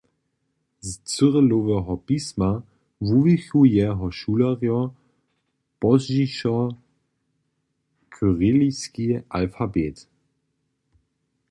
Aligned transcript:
Z 0.87 0.89
Cyriloweho 1.11 1.93
pisma 2.07 2.49
wuwichu 3.07 3.59
jeho 3.77 4.07
šulerjo 4.19 4.77
pozdźišo 5.79 6.55
kyriliski 8.13 9.05
alfabet. 9.39 9.95